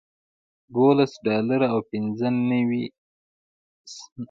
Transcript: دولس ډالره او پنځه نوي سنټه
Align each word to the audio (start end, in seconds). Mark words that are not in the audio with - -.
دولس 0.75 1.11
ډالره 1.25 1.67
او 1.73 1.79
پنځه 1.91 2.27
نوي 2.51 2.83
سنټه 3.93 4.19